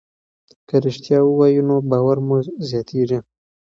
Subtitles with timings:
[0.67, 2.37] که رښتیا ووایو نو باور مو
[2.69, 3.19] زیاتېږي.